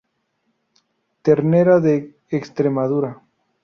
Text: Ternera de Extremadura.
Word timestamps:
Ternera 1.21 1.79
de 1.79 2.15
Extremadura. 2.31 3.21